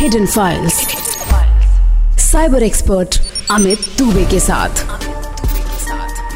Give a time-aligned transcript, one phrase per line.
[0.00, 0.74] Hidden files
[2.18, 4.84] cyber expert Amit Dubey के साथ.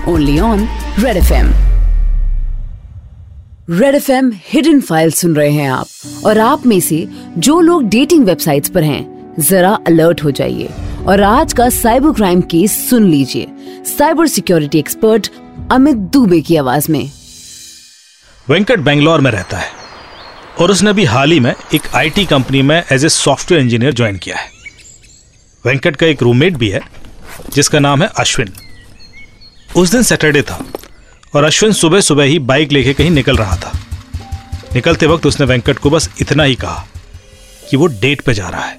[0.09, 1.47] Only on Red F M
[3.71, 5.87] Red F M hidden file सुन रहे हैं आप.
[6.27, 7.09] और आप में से
[7.39, 10.69] जो लोग डेटिंग वेबसाइट्स पर हैं, जरा अलर्ट हो जाइए.
[11.07, 13.47] और आज का साइबर क्राइम केस सुन लीजिए.
[13.99, 15.31] Cyber security expert
[15.73, 17.11] Amit Dubey की आवाज़ में.
[18.49, 19.84] वेंकट बेंगलोर में रहता है।
[20.61, 24.17] और उसने अभी हाल ही में एक आईटी कंपनी में as a software engineer join
[24.17, 24.51] किया है।
[25.65, 26.81] वेंकट का एक रूममेट भी है,
[27.55, 28.53] जिसका नाम है अश्विन।
[29.77, 30.65] उस दिन सैटरडे था
[31.35, 33.73] और अश्विन सुबह सुबह ही बाइक लेके कहीं निकल रहा था।
[34.75, 36.87] निकलते वक्त उसने वेंकट को बस इतना ही कहा
[37.71, 38.79] कि वो डेट पर जा रहा है।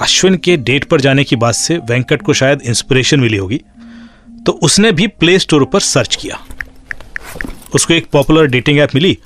[0.00, 3.60] अश्विन के डेट पर जाने की बात से वेंकट को शायद इंस्पिरेशन मिली होगी
[4.46, 6.38] तो उसने भी प्ले स्टोर पर सर्च किया।
[7.74, 9.18] उसको एक पॉपुलर डेटिंग ऐप मिली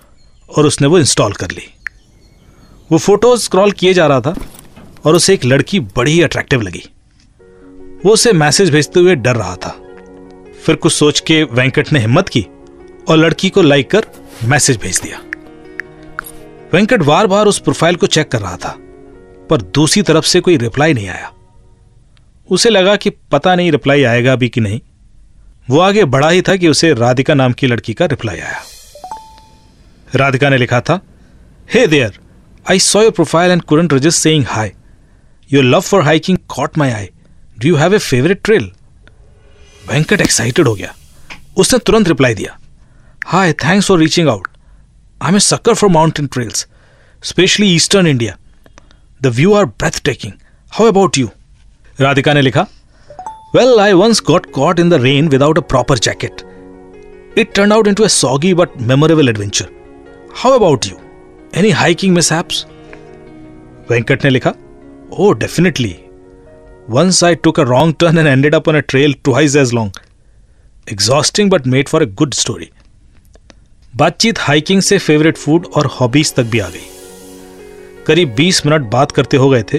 [0.48, 1.68] और उसने वो इंस्टॉल कर ली।
[2.92, 4.34] वो फ़ोटोज़ स्क्रॉल किए जा रहा था
[5.04, 6.82] और उसे एक लड़की बड़ी अट्रैक्टिव लगी।
[8.04, 9.70] वो उसे मैसेज भेजते हुए डर रहा था।
[10.66, 12.46] फिर कुछ सोच के वेंकट ने हिम्मत की
[13.08, 14.06] और लड़की को लाइक कर
[14.44, 15.20] मैसेज भेज दिया।
[16.72, 18.76] वेंकट बार बार उस प्रोफ़ाइल को चेक कर रहा था,
[19.50, 21.32] पर दूसरी तरफ़ से कोई रिप्लाई नहीं आया।
[22.50, 24.80] उसे लगा कि पता नहीं रिप्लाई आएगा भी कि नहीं।
[25.70, 28.62] वो आगे बढ़ा ही था कि उसे राधिका नाम की लड़की का रिप्लाई आया।
[30.14, 31.00] राधिका ने लिखा था
[31.74, 32.18] hey there
[32.70, 34.72] I saw your profile and couldn't resist saying hi
[35.52, 37.08] your love for hiking caught my eye
[37.58, 38.70] do you have a favourite trail
[39.92, 40.94] Venkat excited हो गया।
[41.56, 42.58] उसने तुरंत रिप्लाई दिया
[43.26, 44.48] hi thanks for reaching out
[45.22, 46.66] I am a sucker for mountain trails
[47.22, 48.36] specially eastern India
[49.22, 49.64] the view are
[50.04, 50.32] breathtaking
[50.72, 51.30] how about you
[52.00, 52.66] Radhika ने लिखा
[53.54, 56.42] well I once got caught in the rain without a proper jacket
[57.38, 59.75] it turn out into a soggy but memorable adventure
[60.38, 60.96] how about you
[61.54, 62.66] any hiking mishaps
[63.90, 64.52] Venkat ने लिखा
[65.18, 65.98] ओ definitely
[66.90, 69.92] once I took a wrong turn and ended up on a trail twice as long
[70.92, 72.70] exhausting but made for a good story
[73.96, 76.86] बातचीत hiking से favourite food और hobbies तक भी आ गई।
[78.06, 79.78] करीब 20 minute बात करते हो गए थे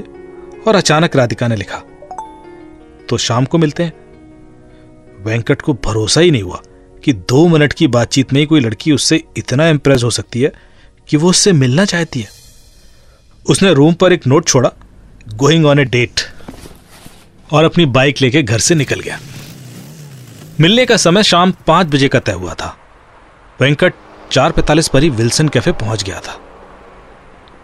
[0.67, 1.83] और अचानक राधिका ने लिखा
[3.09, 3.93] तो शाम को मिलते हैं.
[5.25, 6.61] वेंकट को भरोसा ही नहीं हुआ।
[7.03, 10.51] कि दो मिनट की बातचीत में ही कोई लड़की उससे इतना इंप्रेस हो सकती है
[11.09, 12.29] कि वो उससे मिलना चाहती है।
[13.49, 14.71] उसने रूम पर एक नोट छोड़ा
[15.35, 16.21] गोइंग ऑन ए डेट
[17.51, 19.19] और अपनी बाइक लेके घर से निकल गया।
[20.59, 22.77] मिलने का समय शाम पाँच बजे का तय हुआ था।
[23.61, 23.93] वेंकट
[24.31, 26.39] चार पैतालीस पर ही विल्सन कैफ़े पहुँच गया था।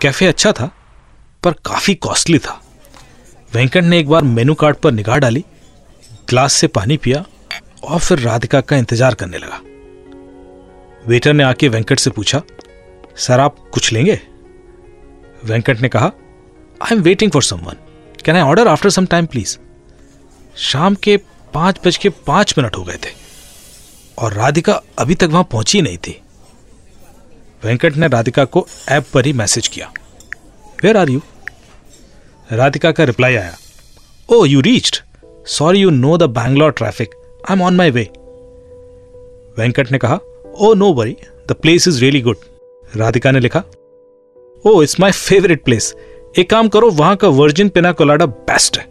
[0.02, 0.70] कैफ़े अच्छा था,
[1.44, 2.62] पर काफ़ी कॉस्टली था।
[3.54, 5.46] वेंकट ने एक बार मेनू कार्ड पर निगाह डाली,
[6.30, 7.26] ग्लास से पानी पिया
[7.84, 9.60] और फिर राधिका का इंतज़ार करने लगा।
[11.06, 12.42] वेटर ने आके वेंकट से पूछा,
[13.18, 14.20] सर, आप कुछ लेंगे?
[15.44, 16.12] वेंकट ने कहा
[16.82, 17.78] I am waiting for someone
[18.26, 19.58] can I order after some time please
[20.62, 21.18] शाम के
[21.54, 23.10] पाँच बज के पाँच मिनट हो गए थे,
[24.18, 26.20] और राधिका अभी तक वहाँ पहुँची नहीं थी।
[27.64, 29.92] वेंकट ने राधिका को ऐप पर ही मैसेज किया
[30.80, 31.22] वेयर आर यू
[32.48, 33.56] राधिका का रिप्लाई आया
[34.30, 34.98] ओ you reached
[35.50, 38.04] sorry you know the Bangalore traffic I am on my way
[39.58, 40.20] Venkat ने कहा
[40.58, 41.16] ओ no worry
[41.48, 42.38] the place is really good
[42.96, 43.64] Radhika ने लिखा
[44.66, 45.94] oh it's my favourite place
[46.40, 48.86] एक काम करो, वहाँ का वर्जिन पिना कोलाडा बेस्ट है।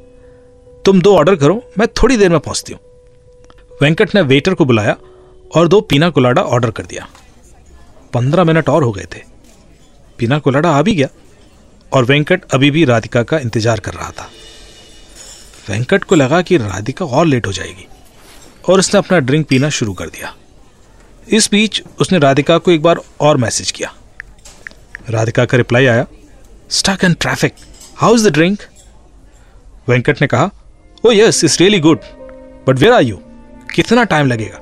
[0.85, 2.81] तुम दो ऑर्डर करो, मैं थोड़ी देर में पहुँचती हूँ.
[3.83, 4.97] वेंकट ने वेटर को बुलाया
[5.51, 7.07] और दो पीना कोलाडा ऑर्डर कर दिया।
[8.13, 9.21] पंद्रह मिनट और हो गए थे।
[10.19, 11.09] पीना कोलाडा आ भी गया
[11.93, 14.29] और वेंकट अभी भी राधिका का इंतज़ार कर रहा था।
[15.71, 17.87] वेंकट को लगा कि राधिका और लेट हो जाएगी।
[18.69, 20.35] और उसने अपना ड्रिंक पीना शुरू कर दिया।
[21.29, 23.93] इस बीच उसने राधिका को एक बार और मैसेज किया।
[25.11, 26.07] राधिका का रिप्लाई आया
[26.71, 27.55] stuck and traffic
[27.97, 28.63] how is the drink
[29.89, 30.51] Venkat ने कहा
[31.05, 32.01] ओ yes it's really good
[32.67, 33.19] but where are you
[33.75, 34.59] कितना टाइम लगेगा?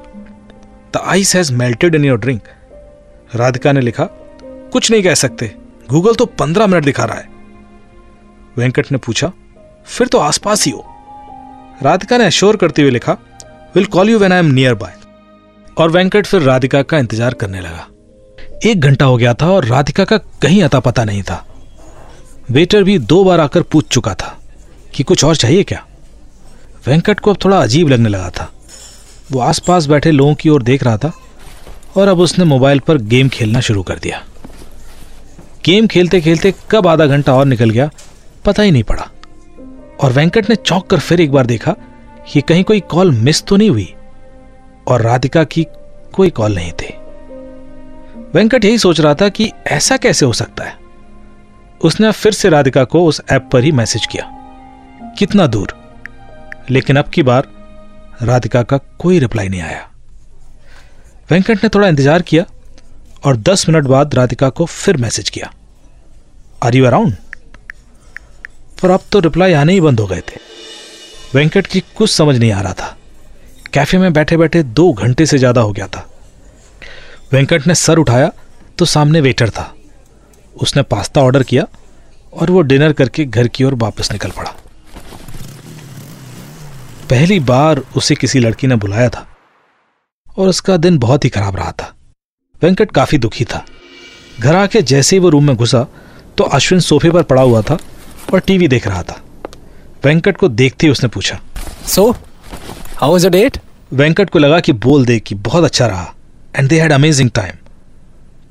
[0.94, 2.43] The ice has melted in your drink
[3.34, 4.05] Radhika ने लिखा,
[4.72, 5.53] कुछ नहीं कह सकते।
[5.91, 7.28] गूगल तो पंद्रह मिनट दिखा रहा है.
[8.57, 9.33] वेंकट ने पूछा,
[9.86, 10.86] फिर तो आसपास ही हो?
[11.83, 13.16] राधिका ने अश्योर करते हुए लिखा
[13.75, 14.95] will call you when I am nearby.
[15.77, 17.87] और वेंकट फिर राधिका का इंतज़ार करने लगा।
[18.65, 21.45] एक घंटा हो गया था और राधिका का कहीं अता पता नहीं था।
[22.51, 24.37] वेटर भी दो बार आकर पूछ चुका था
[24.95, 25.84] कि कुछ और चाहिए क्या?
[26.87, 28.51] वेंकट को अब थोड़ा अजीब लगने लगा था।
[29.33, 31.13] वो आसपास बैठे लोगों की ओर देख रहा था
[31.97, 34.22] और अब उसने मोबाइल पर गेम खेलना शुरू कर दिया।
[35.65, 37.91] गेम खेलते खेलते कब आधा घंटा और निकल गया,
[38.45, 39.09] पता ही नहीं पड़ा।
[40.01, 41.75] और वेंकट ने चौंक कर फिर एक बार देखा
[42.28, 43.95] कि कहीं कोई कॉल मिस तो नहीं हुई
[44.89, 45.67] और राधिका की
[46.13, 46.95] कोई कॉल नहीं थी।
[48.34, 50.78] वेंकट यही सोच रहा था कि ऐसा कैसे हो सकता है।
[51.81, 54.25] उसने फिर से राधिका को उस ऐप पर ही मैसेज किया।
[55.19, 55.75] कितना दूर।
[56.71, 57.49] लेकिन अब की बार
[58.22, 59.89] राधिका का कोई रिप्लाई नहीं आया।
[61.31, 62.45] वेंकट ने थोड़ा इंतज़ार किया
[63.25, 65.53] और दस मिनट बाद राधिका को फिर मैसेज किया।
[66.63, 67.17] आर यू अराउंड
[68.83, 70.49] पर अब तो रिप्लाई आने ही बंद हो गए थे।
[71.34, 72.97] वेंकट की कुछ समझ नहीं आ रहा था।
[73.74, 76.06] कैफ़े में बैठे बैठे दो घंटे से ज़्यादा हो गया था।
[77.32, 78.30] वेंकट ने सर उठाया
[78.78, 79.74] तो सामने वेटर था।
[80.56, 81.66] उसने पास्ता ऑर्डर किया
[82.32, 84.54] और वो डिनर करके घर की ओर वापस निकल पड़ा।
[87.10, 89.26] पहली बार उसे किसी लड़की ने बुलाया था
[90.36, 91.94] और उसका दिन बहुत ही खराब रहा था।
[92.62, 93.65] वेंकट काफ़ी दुखी था।
[94.41, 95.86] घर आके जैसे ही वो रूम में घुसा
[96.38, 97.78] तो अश्विन सोफे पर पड़ा हुआ था
[98.33, 99.21] और टीवी देख रहा था।
[100.04, 101.41] वेंकट को देखते ही उसने पूछा
[101.86, 102.10] so
[102.97, 103.58] how was date
[103.92, 106.14] Venkat को लगा कि बोल दे कि बहुत अच्छा रहा
[106.56, 107.56] and they had amazing time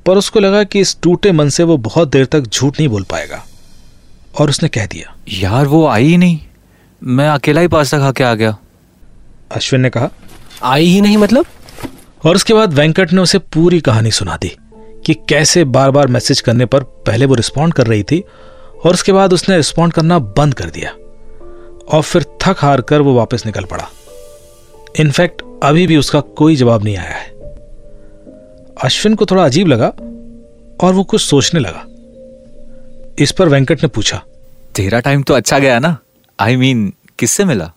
[0.05, 3.03] पर उसको लगा कि इस टूटे मन से वो बहुत देर तक झूठ नहीं बोल
[3.03, 3.45] पाएगा।
[4.39, 6.39] और उसने कह दिया यार वो आई ही नहीं।
[7.03, 8.57] मैं अकेला ही पास्ता खा के आ गया।
[9.51, 10.09] अश्विन ने कहा
[10.63, 11.45] आई ही नहीं मतलब?
[12.25, 14.57] और उसके बाद वेंकट ने उसे पूरी कहानी सुना दी
[15.05, 18.23] कि कैसे बार बार मैसेज करने पर पहले वो रिस्पॉन्ड कर रही थी
[18.85, 20.95] और उसके बाद उसने रिस्पॉन्ड करना बंद कर दिया।
[21.93, 23.89] और फिर थक हार कर वो वापस निकल पड़ा।
[24.99, 27.27] इनफैक्ट अभी भी उसका कोई जवाब नहीं आया है।
[28.83, 29.87] अश्विन को थोड़ा अजीब लगा
[30.87, 31.85] और वो कुछ सोचने लगा।
[33.23, 34.21] इस पर वेंकट ने पूछा
[34.75, 35.97] तेरा टाइम तो अच्छा गया ना?
[36.39, 37.71] आई I मीन mean, किससे मिला?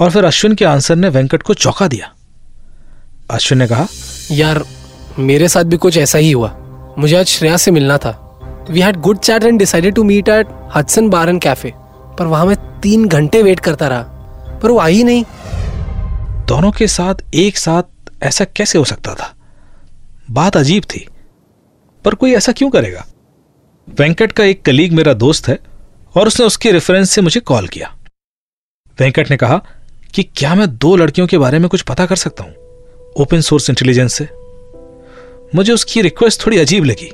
[0.00, 2.12] और फिर अश्विन के आंसर ने वेंकट को चौंका दिया।
[3.30, 3.86] अश्विन ने कहा
[4.30, 4.64] यार
[5.18, 6.56] मेरे साथ भी कुछ ऐसा ही हुआ।
[6.98, 8.10] मुझे आज श्रेया से मिलना था।
[8.70, 11.72] We had good chat and decided to meet at Hudson bar and cafe
[12.18, 14.02] पर वहाँ मैं तीन घंटे वेट करता रहा,
[14.62, 15.24] पर वो आई नहीं।
[16.46, 17.82] दोनों के साथ, एक साथ
[18.22, 19.34] ऐसा कैसे हो सकता था?
[20.30, 21.06] बात अजीब थी,
[22.04, 23.06] पर कोई ऐसा क्यों करेगा?
[23.88, 25.58] वेंकट का एक कलीग मेरा दोस्त है,
[26.16, 27.94] और उसने उसके रेफरेंस से मुझे कॉल किया।
[28.98, 29.60] वेंकट ने कहा
[30.14, 32.54] कि क्या मैं दो लड़कियों के बारे में कुछ पता कर सकता हूँ?
[33.16, 34.28] ओपन सोर्स इंटेलिजेंस से।
[35.54, 37.08] मुझे उसकी रिक्वेस्ट थोड़ी अजीब लगी,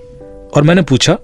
[0.56, 1.18] और मैंने पूछा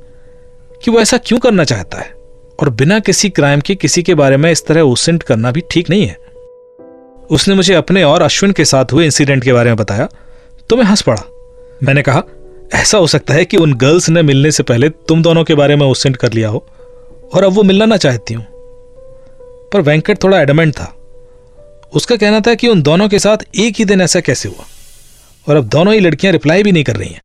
[0.84, 2.23] कि वो ऐसा क्यों करना चाहता है?
[2.58, 5.90] और बिना किसी क्राइम के किसी के बारे में इस तरह ओसेंट करना भी ठीक
[5.90, 6.16] नहीं है।
[7.30, 10.08] उसने मुझे अपने और अश्विन के साथ हुए इंसिडेंट के बारे में बताया
[10.70, 11.22] तो मैं हंस पड़ा।
[11.82, 12.22] मैंने कहा,
[12.74, 15.76] ऐसा हो सकता है कि उन गर्ल्स ने मिलने से पहले तुम दोनों के बारे
[15.76, 16.66] में ओसेंट कर लिया हो,
[17.34, 18.44] और अब वो मिलना ना चाहती हूँ।
[19.72, 20.92] पर वेंकट थोड़ा एडमेंट था।
[21.92, 24.64] उसका कहना था कि उन दोनों के साथ एक ही दिन ऐसा कैसे हुआ,
[25.46, 27.20] और अब दोनों ही लड़कियाँ रिप्लाई भी नहीं कर रही हैं।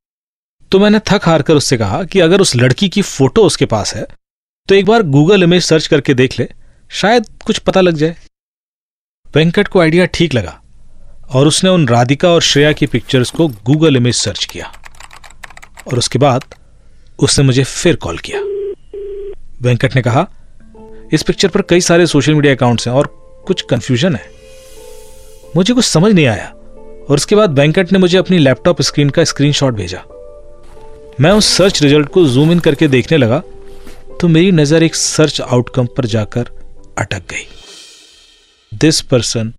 [0.72, 3.96] तो मैंने थक हार कर उससे कहा कि अगर उस लड़की की फ़ोटो उसके पास
[3.96, 4.06] है
[4.70, 6.48] तो एक बार गूगल इमेज सर्च करके देख ले,
[6.92, 8.16] शायद कुछ पता लग जाए।
[9.26, 10.62] वेंकट को आइडिया ठीक लगा
[11.34, 14.72] और उसने उन राधिका और श्रेया की पिक्चर्स को गूगल इमेज सर्च किया
[15.88, 16.44] और उसके बाद
[17.20, 18.40] उसने मुझे फिर कॉल किया।
[19.62, 20.28] वेंकट ने कहा,
[21.14, 23.08] इस पिक्चर पर कई सारे सोशल मीडिया अकाउंट्स हैं और
[23.48, 24.30] कुछ कंफ्यूजन है।
[25.56, 26.50] मुझे कुछ समझ नहीं आया
[27.10, 30.04] और उसके बाद वेंकट ने मुझे अपनी लैपटॉप स्क्रीन का स्क्रीनशॉट भेजा।
[31.22, 33.42] मैं उस सर्च रिज़ल्ट को जूम इन करके देखने लगा
[34.20, 36.50] तो मेरी नज़र एक सर्च आउटकम पर जाकर
[37.00, 37.46] अटक गई।
[38.72, 39.54] This person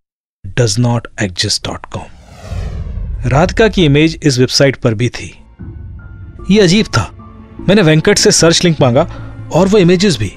[0.58, 5.32] does not exist dot com Radhika की इमेज इस वेबसाइट पर भी थी।
[6.50, 7.08] ये अजीब था।
[7.68, 9.02] मैंने वेंकट से सर्च लिंक मांगा
[9.54, 10.32] और वो इमेजेस भी।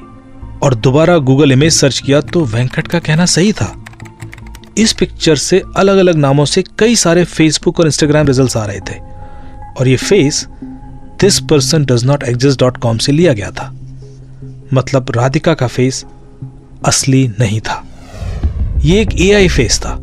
[0.63, 3.74] और दोबारा गूगल इमेज सर्च किया तो वेंकट का कहना सही था।
[4.77, 8.79] इस पिक्चर से अलग अलग नामों से कई सारे फेसबुक और इंस्टाग्राम रिजल्ट्स आ रहे
[8.81, 9.00] थे।
[9.79, 10.45] और ये face
[11.21, 13.74] this person does not exist dot com से लिया गया था।
[14.74, 16.06] मतलब राधिका का फेस
[16.86, 17.84] असली नहीं था।
[18.77, 20.01] ये एक एआई फेस था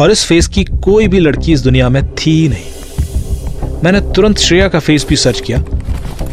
[0.00, 2.70] और इस फेस की कोई भी लड़की इस दुनिया में थी नहीं।
[3.84, 5.58] मैंने तुरंत श्रेया का फेस भी सर्च किया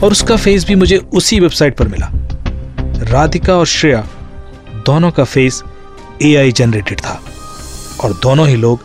[0.03, 2.09] और उसका फेस भी मुझे उसी वेबसाइट पर मिला।
[3.11, 4.07] राधिका और श्रेया
[4.85, 5.63] दोनों का फेस
[6.23, 7.21] एआई जनरेटेड था
[8.03, 8.79] और दोनों ही लोग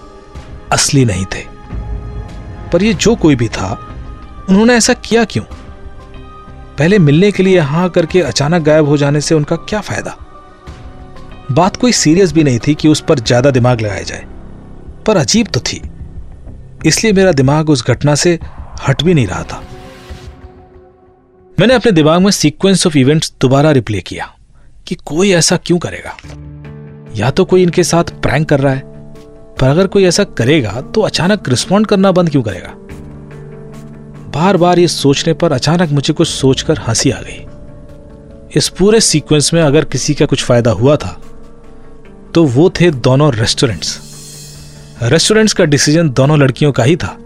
[0.73, 1.45] असली नहीं थे।
[2.73, 3.89] पर ये जो कोई भी था,
[4.49, 5.45] उन्होंने ऐसा किया क्यों?
[6.79, 10.17] पहले मिलने के लिए यहाँ करके अचानक गायब हो जाने से उनका क्या फ़ायदा?
[11.53, 14.25] बात कोई सीरियस भी नहीं थी कि उस पर ज़्यादा दिमाग लगाया जाए,
[15.07, 15.81] पर अजीब तो थी।
[16.87, 18.39] इसलिए मेरा दिमाग उस घटना से
[18.89, 19.63] हट भी नहीं रहा था।
[21.59, 24.31] मैंने अपने दिमाग में सीक्वेंस ऑफ़ इवेंट्स दोबारा रिप्ले किया
[24.87, 26.17] कि कोई ऐसा क्यों करेगा?
[27.17, 28.83] या तो कोई इनके साथ प्रैंक कर रहा है,
[29.61, 32.75] पर अगर कोई ऐसा करेगा तो अचानक रिस्पॉन्ड करना बंद क्यों करेगा?
[34.35, 37.45] बार बार ये सोचने पर अचानक मुझे कुछ सोचकर हँसी आ गई।
[38.57, 41.21] इस पूरे सीक्वेंस में अगर किसी का कुछ फ़ायदा हुआ था
[42.35, 43.99] तो वो थे दोनों रेस्टोरेंट्स
[45.03, 47.17] रेस्टोरेंट्स का डिसीज़न दोनों लड़कियों का ही था,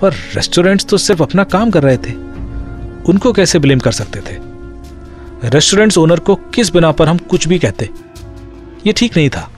[0.00, 2.12] पर रेस्टोरेंट्स तो सिर्फ़ अपना काम कर रहे थे।
[3.08, 4.36] उनको कैसे ब्लेम कर सकते थे?
[5.48, 7.88] रेस्टोरेंट्स ओनर को किस बिना पर हम कुछ भी कहते?
[8.86, 9.48] ये ठीक नहीं था।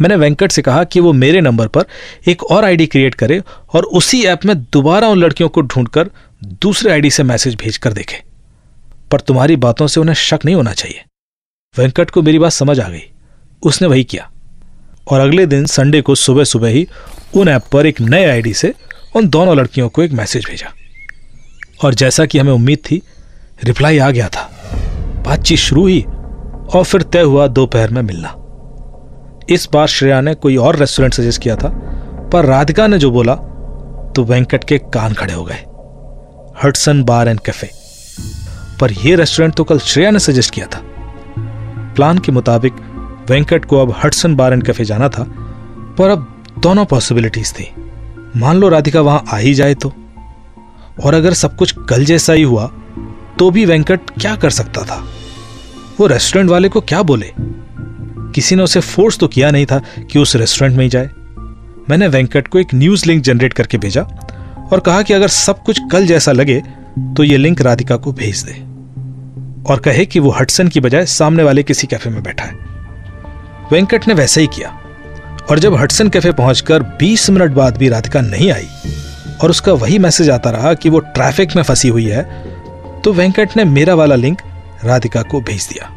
[0.00, 1.84] मैंने वेंकट से कहा कि वो मेरे नंबर पर
[2.28, 3.42] एक और आईडी क्रिएट करे
[3.74, 6.10] और उसी ऐप में दोबारा उन लड़कियों को ढूंढकर
[6.44, 8.22] दूसरे आईडी से मैसेज भेज कर देखे।
[9.10, 11.04] पर तुम्हारी बातों से उन्हें शक नहीं होना चाहिए।
[11.78, 13.02] वेंकट को मेरी बात समझ आ गई।
[13.62, 14.30] उसने वही किया।
[15.10, 16.88] और अगले दिन संडे को सुबह सुबह ही
[17.36, 18.74] उन ऐप पर एक नए आईडी से
[19.16, 20.72] उन दोनों लड़कियों को एक मैसेज भेजा।
[21.84, 23.02] और जैसा कि हमें उम्मीद थी
[23.64, 24.70] रिप्लाई आ गया था।
[25.26, 26.00] बातचीत शुरू हुई
[26.74, 28.36] और फिर तय हुआ दोपहर में मिलना।
[29.50, 31.68] इस बार श्रेया ने कोई और रेस्टोरेंट सजेस्ट किया था,
[32.32, 33.34] पर राधिका ने जो बोला
[34.16, 35.64] तो वेंकट के कान खड़े हो गए।
[36.64, 37.70] हटसन बार एंड कैफ़े
[38.80, 40.80] पर यह रेस्टोरेंट तो कल श्रेया ने सजेस्ट किया था।
[41.94, 42.72] प्लान के मुताबिक
[43.30, 45.24] वेंकट को अब हटसन बार एंड कैफ़े जाना था,
[45.98, 47.70] पर अब दोनों पॉसिबिलिटीज थी।
[48.36, 49.92] मान लो राधिका वहाँ आ ही जाए तो।
[51.04, 52.70] और अगर सब कुछ कल जैसा ही हुआ
[53.38, 55.04] तो भी वेंकट क्या कर सकता था?
[56.00, 57.32] वो रेस्टोरेंट वाले को क्या बोले?
[58.34, 59.78] किसी ने उसे फोर्स तो किया नहीं था
[60.10, 61.10] कि उस रेस्टोरेंट में ही जाए।
[61.90, 64.02] मैंने वेंकट को एक न्यूज़ लिंक जनरेट करके भेजा
[64.72, 66.62] और कहा कि अगर सब कुछ कल जैसा लगे
[67.16, 68.52] तो ये लिंक राधिका को भेज दे।
[69.64, 72.52] और कहे कि वो हटसन की बजाय सामने वाले किसी कैफ़े में बैठा है।
[73.72, 74.78] वेंकट ने वैसा ही किया।
[75.50, 78.68] और जब हटसन कैफ़े पहुंचकर 20 मिनट बाद भी राधिका नहीं आई
[79.42, 82.22] और उसका वही मैसेज आता रहा कि वो ट्रैफ़िक में फंसी हुई है
[83.04, 84.42] तो वेंकट ने मेरा वाला लिंक
[84.84, 85.90] राधिका को भेज दिया।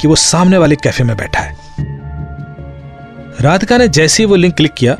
[0.00, 1.56] कि वो सामने वाले कैफ़े में बैठा है।
[3.40, 4.96] राधिका ने जैसे ही वो लिंक क्लिक किया,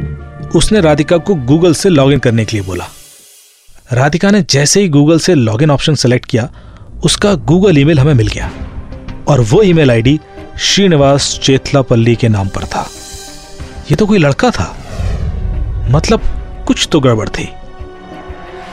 [0.54, 2.84] उसने राधिका को गूगल से लॉगिन करने के लिए बोला।
[3.92, 6.50] राधिका ने जैसे ही गूगल से लॉगिन ऑप्शन सेलेक्ट किया,
[7.04, 8.50] उसका गूगल ईमेल हमें मिल गया
[9.28, 10.20] और वो ईमेल आईडी
[10.58, 12.90] श्रीनिवास चेतलापल्ली के नाम पर था।
[13.90, 14.76] ये तो कोई लड़का था।
[15.90, 16.20] मतलब
[16.66, 17.48] कुछ तो गड़बड़ थी।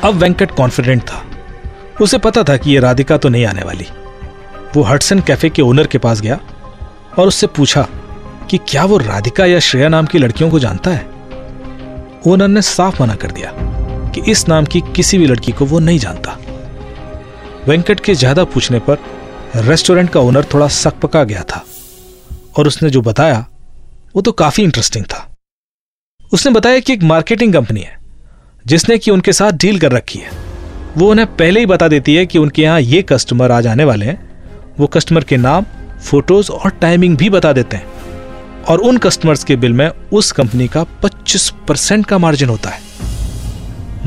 [0.03, 1.25] अब वेंकट कॉन्फिडेंट था।
[2.01, 3.85] उसे पता था कि यह राधिका तो नहीं आने वाली।
[4.75, 6.39] वो हटसन कैफ़े के ओनर के पास गया
[7.19, 7.87] और उससे पूछा
[8.49, 11.05] कि क्या वो राधिका या श्रेया नाम की लड़कियों को जानता है?
[12.27, 13.51] ओनर ने साफ़ मना कर दिया
[14.11, 16.37] कि इस नाम की किसी भी लड़की को वो नहीं जानता।
[17.67, 18.97] वेंकट के ज़्यादा पूछने पर
[19.55, 21.63] रेस्टोरेंट का ओनर थोड़ा सकपका गया था
[22.57, 23.45] और उसने जो बताया,
[24.15, 25.27] वो तो काफ़ी इंटरेस्टिंग था।
[26.31, 27.97] उसने बताया कि एक मार्केटिंग कंपनी है,
[28.65, 30.31] जिसने कि उनके साथ डील कर रखी है।
[30.97, 34.05] वो उन्हें पहले ही बता देती है कि उनके यहाँ ये कस्टमर आज आने वाले
[34.05, 34.34] हैं
[34.79, 35.65] वो कस्टमर के नाम
[36.03, 37.87] फ़ोटोज़ और टाइमिंग भी बता देते हैं।
[38.63, 42.81] और उन कस्टमर्स के बिल में उस कंपनी का 25 परसेंट का मार्जिन होता है।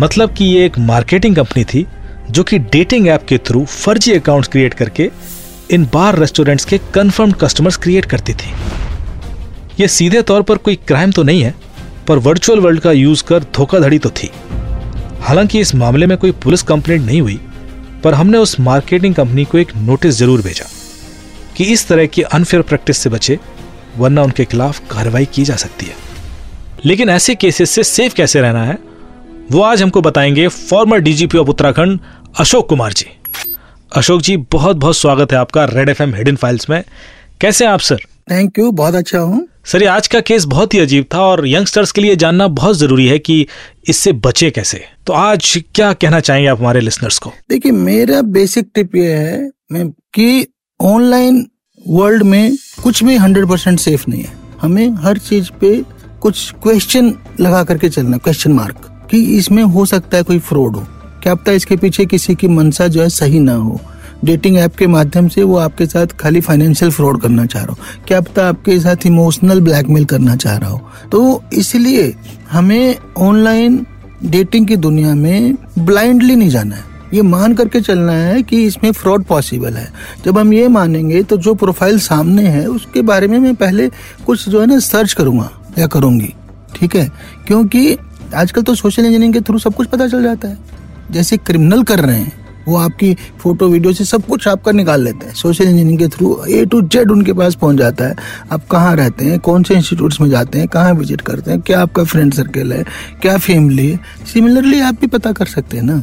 [0.01, 1.87] मतलब कि ये एक मार्केटिंग कंपनी थी,
[2.31, 5.11] जो कि डेटिंग ऐप के थ्रू फर्जी अकाउंट्स क्रिएट करके
[5.71, 8.53] इन बार रेस्टोरेंट्स के कंफर्म कस्टमर्स क्रिएट करती थी।
[9.81, 11.55] ये सीधे तौर पर कोई क्राइम तो नहीं है,
[12.07, 14.31] पर वर्चुअल वर्ल्ड का यूज़ कर धोखाधड़ी तो थी।
[15.21, 17.41] हालाँकि इस मामले में कोई पुलिस कंप्लेंट नहीं हुई
[18.05, 20.67] पर हमने उस मार्केटिंग कंपनी को एक नोटिस ज़रूर भेजा
[21.57, 23.38] कि इस तरह की अनफेयर प्रैक्टिस से बचे,
[23.97, 25.95] वरना उनके खिलाफ कार्रवाई की जा सकती है।
[26.85, 28.78] लेकिन ऐसे केसेस से सेफ़ कैसे रहना है,
[29.52, 32.00] वो आज हमको बताएँगे former DGP of Uttarakhand
[32.38, 33.07] Ashok Kumar ji.
[33.93, 36.83] Ashok ji बहुत बहुत स्वागत है आपका Red F M Hidden Files में।
[37.40, 38.00] कैसे हैं आप सर
[38.31, 41.91] थैंक यू बहुत अच्छा हूँ। सर आज का केस बहुत ही अजीब था और यंगस्टर्स
[41.93, 43.47] के लिए जानना बहुत ज़रूरी है कि
[43.89, 47.33] इससे बचे कैसे। तो आज क्या कहना चाहेंगे आप हमारे लिसनर्स को?
[47.51, 49.51] देखिए, मेरा बेसिक टिप ये है
[50.15, 50.47] कि
[50.81, 51.47] ऑनलाइन
[51.89, 54.33] वर्ल्ड में कुछ भी हंड्रेड परसेंट सेफ़ नहीं है।
[54.63, 55.85] हमें हर चीज़ पे
[56.21, 60.87] कुछ क्वेश्चन लगा करके चलना, क्वेश्चन मार्क, कि इसमें हो सकता है कोई फ्रॉड हो।
[61.23, 63.81] क्या पता इसके पीछे किसी की मनसा जो है सही ना हो।
[64.25, 68.05] डेटिंग ऐप के माध्यम से वो आपके साथ खाली फाइनेंशियल फ्रॉड करना चाह रहा हो।
[68.07, 70.81] क्या पता आपके साथ इमोशनल ब्लैकमेल करना चाह रहा हो।
[71.13, 72.15] तो इसलिए
[72.51, 73.87] हमें ऑनलाइन
[74.25, 76.85] डेटिंग की दुनिया में ब्लाइंडली नहीं जाना है।
[77.15, 79.89] ये मान करके चलना है कि इसमें फ्रॉड पॉसिबल है।
[80.25, 83.89] जब हम ये मानेंगे तो जो प्रोफ़ाइल सामने है, उसके बारे में मैं पहले
[84.27, 86.35] कुछ जो है ना सर्च करूँगा या करूँगी।
[86.75, 87.11] ठीक है?
[87.47, 87.97] क्योंकि
[88.35, 90.59] आजकल तो सोशल इंजीनियरिंग के थ्रू सब कुछ पता चल जाता है।
[91.11, 92.38] जैसे क्रिमिनल कर रहे हैं
[92.69, 96.37] वो आपकी फ़ोटो, वीडियो से सब कुछ आपका निकाल लेते हैं। सोशल इंजीनियरिंग के थ्रू
[96.51, 98.17] ए टू जेड उनके पास पहुँच जाता है।
[98.53, 99.39] आप कहाँ रहते हैं?
[99.39, 100.69] कौन से इंस्टीट्यूट्स में जाते हैं?
[100.69, 101.61] कहाँ विज़िट करते हैं?
[101.61, 102.85] क्या आपका फ्रेंड सर्कल है?
[103.23, 103.99] क्या फैमिली है?
[104.33, 106.01] सिमिलरली आप भी पता कर सकते हैं ना।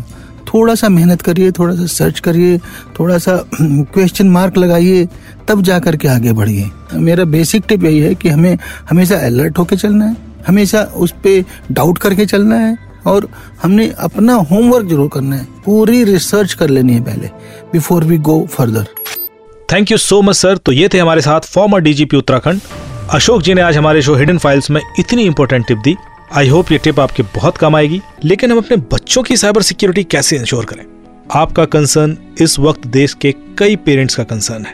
[0.53, 2.57] थोड़ा सा मेहनत करिए थोड़ा सा सर्च करिए
[2.99, 5.07] थोड़ा सा क्वेश्चन मार्क लगाइए,
[5.47, 8.57] तब जा करके आगे बढ़िए। मेरा बेसिक टिप यही है कि हमें
[8.89, 10.15] हमेशा अलर्ट होके चलना है।
[10.47, 13.27] हमेशा उस पर डाउट करके चलना है। और
[13.63, 17.27] हमने अपना होमवर्क ज़रूर करना है। पूरी रिसर्च कर लेनी है पहले
[17.73, 18.87] before we go further
[19.71, 22.61] thank you so much sir तो ये थे हमारे साथ फॉर्मर डीजीपी उत्तराखंड।
[23.13, 25.95] अशोक जी ने आज हमारे शो हिडन फाइल्स में इतनी इंपॉर्टेंट टिप दी।
[26.31, 30.03] आई होप ये टिप आपके बहुत काम आएगी। लेकिन हम अपने बच्चों की साइबर सिक्योरिटी
[30.05, 30.83] कैसे इंश्योर करें?
[31.31, 34.73] आपका कंसर्न इस वक्त देश के कई पेरेंट्स का कंसर्न है।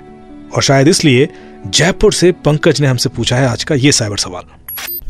[0.56, 1.28] और शायद इसलिए
[1.68, 4.44] जयपुर से पंकज ने हमसे पूछा है आज का ये साइबर सवाल।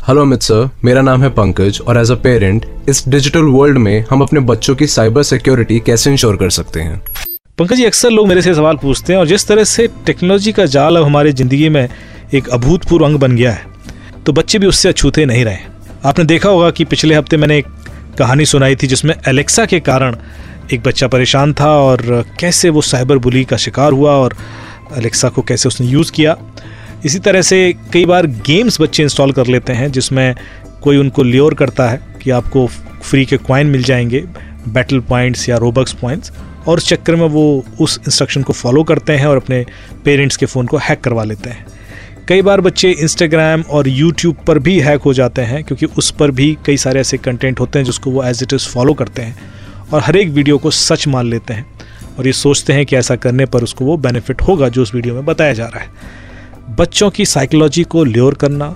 [0.08, 4.06] हेलो अमित सर मेरा नाम है पंकज और एज अ पेरेंट इस डिजिटल वर्ल्ड में
[4.10, 7.02] हम अपने बच्चों की साइबर सिक्योरिटी कैसे इंश्योर कर सकते हैं?
[7.58, 10.66] पंकज जी, अक्सर लोग मेरे से सवाल पूछते हैं और जिस तरह से टेक्नोलॉजी का
[10.66, 11.88] जाल अब हमारी ज़िंदगी में
[12.34, 13.66] एक अभूतपूर्व अंग बन गया है
[14.26, 15.58] तो बच्चे भी उससे अछूते नहीं रहे।
[16.06, 17.68] आपने देखा होगा कि पिछले हफ़्ते मैंने एक
[18.20, 20.16] कहानी सुनाई थी जिसमें एलेक्सा के कारण
[20.74, 24.36] एक बच्चा परेशान था और कैसे वो साइबर बुली का शिकार हुआ और
[24.98, 26.38] अलेक्सा को कैसे उसने यूज़ किया।
[27.06, 30.36] इसी तरह से कई बार गेम्स बच्चे इंस्टॉल कर लेते हैं, जिसमें
[30.82, 32.68] कोई उनको ल्योर करता है कि आपको
[33.02, 34.24] फ्री के क्वाइन मिल जाएँगे
[34.68, 36.32] बैटल पॉइंट्स या रोबक्स पॉइंट्स
[36.68, 39.66] और उस चक्कर में वो उस इंस्ट्रक्शन को फॉलो करते हैं और अपने
[40.06, 41.66] पेरेंट्स के फ़ोन को हैक करवा लेते हैं।
[42.28, 46.32] कई बार बच्चे इंस्टाग्राम और यूट्यूब पर भी हैक हो जाते हैं, क्योंकि उस पर
[46.32, 49.36] भी कई सारे ऐसे कंटेंट होते हैं जिसको वो एज इट इज़ फॉलो करते हैं,
[49.94, 51.66] और हर एक वीडियो को सच मान लेते हैं,
[52.20, 55.14] और ये सोचते हैं कि ऐसा करने पर उसको वो बेनिफिट होगा जो उस वीडियो
[55.14, 56.21] में बताया जा रहा है।
[56.72, 58.76] बच्चों की साइकोलॉजी को ल्योर करना,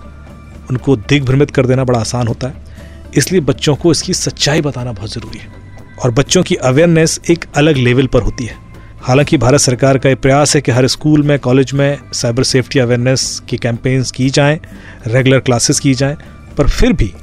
[0.70, 2.54] उनको दिग्भ्रमित कर देना बड़ा आसान होता है।
[3.18, 5.48] इसलिए बच्चों को इसकी सच्चाई बताना बहुत ज़रूरी है।
[6.04, 8.56] और बच्चों की अवेयरनेस एक अलग लेवल पर होती है।
[9.02, 12.80] हालाँकि भारत सरकार का ये प्रयास है कि हर स्कूल में कॉलेज में साइबर सेफ्टी
[12.80, 14.60] अवेयरनेस की कैंपेन्स की जाएँ
[15.08, 16.16] रेगुलर क्लासेस की जाएँ,
[16.58, 17.14] पर फिर भी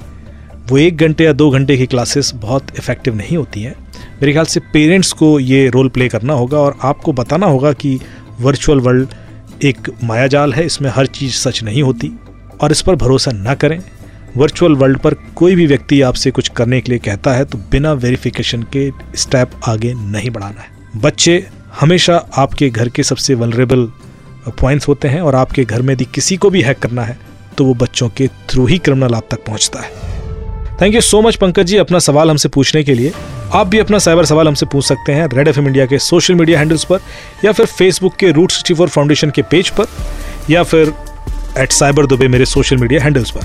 [0.68, 4.44] वो एक घंटे या दो घंटे की क्लासेस बहुत इफ़ेक्टिव नहीं होती हैं। मेरे ख्याल
[4.44, 8.00] से पेरेंट्स को ये रोल प्ले करना होगा और आपको बताना होगा कि
[8.40, 9.08] वर्चुअल वर्ल्ड
[9.64, 12.10] एक मायाजाल है, इसमें हर चीज़ सच नहीं होती।
[12.60, 13.78] और इस पर भरोसा ना करें।
[14.36, 17.92] वर्चुअल वर्ल्ड पर कोई भी व्यक्ति आपसे कुछ करने के लिए कहता है तो बिना
[17.94, 21.46] वेरिफिकेशन के स्टेप आगे नहीं बढ़ाना है। बच्चे,
[21.80, 23.86] हमेशा आपके घर के सबसे वनरेबल
[24.50, 27.18] पॉइंट्स होते हैं, और आपके घर में यदि किसी को भी हैक करना है
[27.58, 30.11] तो वो बच्चों के थ्रू ही क्रिमिनल आप तक पहुँचता है।
[30.82, 33.12] Thank you so much Pankaj ji अपना सवाल हमसे पूछने के लिए।
[33.54, 36.58] आप भी अपना साइबर सवाल हमसे पूछ सकते हैं रेड एफएम इंडिया के सोशल मीडिया
[36.58, 37.00] हैंडल्स पर,
[37.44, 39.86] या फिर फेसबुक के रूट सिक्सटी फोर फाउंडेशन के पेज पर,
[40.50, 40.92] या फिर
[41.58, 43.44] एट साइबर दुबे मेरे सोशल मीडिया हैंडल्स पर।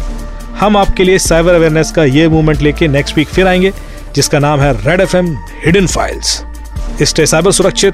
[0.59, 3.71] हम आपके लिए साइबर अवेयरनेस का ये मूवमेंट लेके नेक्स्ट वीक फिर आएँगे,
[4.15, 6.43] जिसका नाम है Red F M Hidden Files
[7.03, 7.93] stay cyber सुरक्षित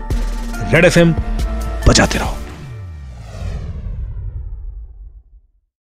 [0.73, 1.13] रेड एफ़ एम
[1.88, 2.38] बजाते रहो।